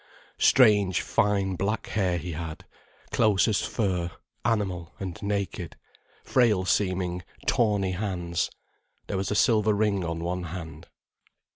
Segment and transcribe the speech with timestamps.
[0.39, 2.65] Strange fine black hair, he had,
[3.11, 4.09] close as fur,
[4.43, 5.75] animal, and naked,
[6.23, 8.49] frail seeming, tawny hands.
[9.05, 10.87] There was a silver ring on one hand.